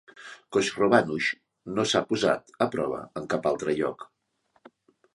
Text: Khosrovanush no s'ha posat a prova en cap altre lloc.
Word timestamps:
Khosrovanush 0.55 1.27
no 1.77 1.87
s'ha 1.93 2.03
posat 2.13 2.57
a 2.67 2.71
prova 2.77 3.05
en 3.23 3.31
cap 3.37 3.49
altre 3.55 3.81
lloc. 3.83 4.11